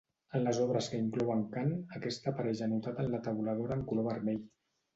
En 0.37 0.45
les 0.45 0.61
obres 0.61 0.87
que 0.93 1.01
inclouen 1.01 1.43
cant, 1.57 1.69
aquest 2.01 2.27
apareix 2.33 2.65
anotat 2.69 3.05
en 3.07 3.13
la 3.15 3.23
tabulatura 3.29 3.79
en 3.81 3.87
color 3.93 4.13
vermell. 4.13 4.45